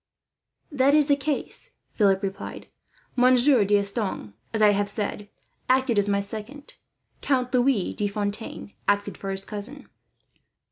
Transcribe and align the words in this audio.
"That 0.71 0.95
is 0.95 1.09
the 1.09 1.15
case," 1.15 1.75
Philip 1.91 2.23
replied. 2.23 2.65
"Monsieur 3.15 3.63
D'Estanges, 3.63 4.33
as 4.51 4.59
I 4.59 4.69
have 4.71 4.89
said, 4.89 5.29
acted 5.69 5.99
as 5.99 6.09
my 6.09 6.19
second. 6.19 6.73
Count 7.21 7.53
Louis 7.53 7.93
de 7.93 8.07
Fontaine 8.07 8.73
acted 8.87 9.15
for 9.15 9.29
his 9.29 9.45
cousin." 9.45 9.87